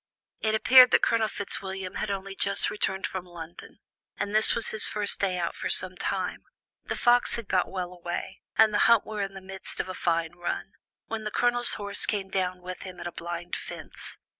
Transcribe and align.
It 0.39 0.55
appeared 0.55 0.89
that 0.89 1.03
Colonel 1.03 1.27
Fitzwilliam 1.27 1.93
had 1.93 2.09
only 2.09 2.33
just 2.35 2.71
returned 2.71 3.05
from 3.05 3.23
London, 3.23 3.77
and 4.17 4.33
this 4.33 4.55
was 4.55 4.69
his 4.69 4.87
first 4.87 5.19
day 5.19 5.37
out 5.37 5.55
for 5.55 5.69
some 5.69 5.95
time. 5.95 6.41
The 6.83 6.95
fox 6.95 7.35
had 7.35 7.47
got 7.47 7.69
well 7.69 7.93
away, 7.93 8.41
and 8.57 8.73
the 8.73 8.79
hunt 8.89 9.05
were 9.05 9.21
in 9.21 9.35
the 9.35 9.41
midst 9.41 9.79
of 9.79 9.87
a 9.89 9.93
fine 9.93 10.31
run, 10.33 10.71
when 11.05 11.23
the 11.23 11.29
Colonel's 11.29 11.73
horse 11.75 12.07
came 12.07 12.29
down 12.29 12.63
with 12.63 12.81
him 12.81 12.99
at 12.99 13.05
a 13.05 13.11
blind 13.11 13.55
fence. 13.55 14.17